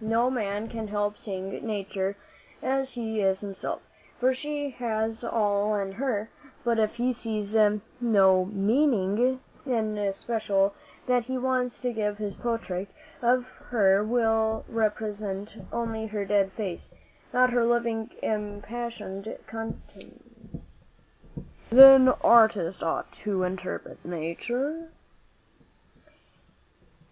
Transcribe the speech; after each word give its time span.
No 0.00 0.30
man 0.30 0.68
can 0.68 0.86
help 0.86 1.18
seeing 1.18 1.50
nature 1.66 2.14
as 2.62 2.92
he 2.92 3.20
is 3.20 3.40
himself, 3.40 3.82
for 4.20 4.32
she 4.32 4.70
has 4.70 5.24
all 5.24 5.74
in 5.74 5.90
her; 5.94 6.30
but 6.62 6.78
if 6.78 6.94
he 6.94 7.12
sees 7.12 7.56
no 8.00 8.44
meaning 8.44 9.40
in 9.66 9.98
especial 9.98 10.74
that 11.08 11.24
he 11.24 11.36
wants 11.36 11.80
to 11.80 11.92
give, 11.92 12.18
his 12.18 12.36
portrait 12.36 12.86
of 13.20 13.48
her 13.72 14.04
will 14.04 14.64
represent 14.68 15.56
only 15.72 16.06
her 16.06 16.24
dead 16.24 16.52
face, 16.52 16.92
not 17.32 17.50
her 17.50 17.64
living 17.64 18.10
impassioned 18.22 19.36
countenance." 19.48 20.70
"Then 21.70 22.10
artists 22.10 22.80
ought 22.80 23.10
to 23.24 23.42
interpret 23.42 24.04
nature?" 24.04 24.90